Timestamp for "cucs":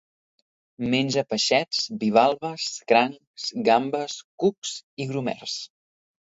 4.45-4.73